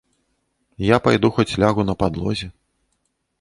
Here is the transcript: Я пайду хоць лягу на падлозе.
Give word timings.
Я 0.85 0.97
пайду 1.07 1.31
хоць 1.35 1.57
лягу 1.65 1.81
на 1.91 1.97
падлозе. 2.01 2.51